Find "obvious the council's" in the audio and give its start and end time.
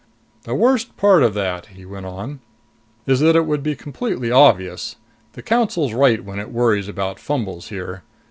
4.31-5.93